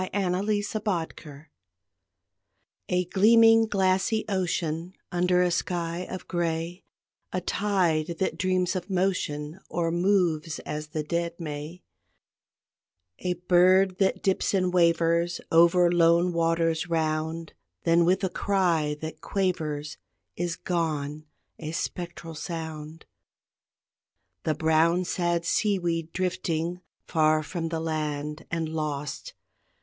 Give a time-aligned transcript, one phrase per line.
[0.15, 1.37] _HAUNTED SEAS
[2.89, 6.83] A gleaming glassy ocean, Under a sky of gray;
[7.31, 11.83] A tide that dreams of motion, Or moves, as the dead may;
[13.19, 19.21] A bird that dips and wavers Over lone waters round, Then with a cry that
[19.21, 19.97] quavers
[20.35, 21.27] Is gone
[21.59, 23.05] a spectral sound.
[24.45, 29.33] The brown sad sea weed drifting Far from the land, and lost.